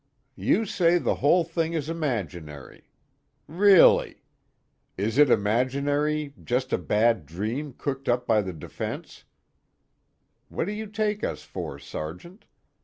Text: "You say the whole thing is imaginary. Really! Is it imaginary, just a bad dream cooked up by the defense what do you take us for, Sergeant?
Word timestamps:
"You 0.35 0.65
say 0.65 0.97
the 0.97 1.13
whole 1.21 1.43
thing 1.43 1.73
is 1.73 1.87
imaginary. 1.87 2.85
Really! 3.47 4.23
Is 4.97 5.19
it 5.19 5.29
imaginary, 5.29 6.33
just 6.43 6.73
a 6.73 6.79
bad 6.79 7.27
dream 7.27 7.73
cooked 7.77 8.09
up 8.09 8.25
by 8.25 8.41
the 8.41 8.51
defense 8.53 9.25
what 10.49 10.65
do 10.65 10.71
you 10.71 10.87
take 10.87 11.23
us 11.23 11.43
for, 11.43 11.77
Sergeant? 11.77 12.47